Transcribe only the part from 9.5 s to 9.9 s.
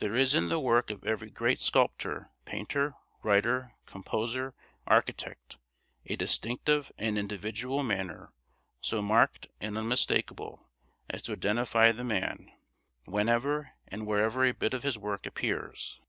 and